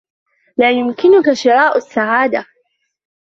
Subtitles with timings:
[0.57, 2.45] لا يمكنك شراء السعادة.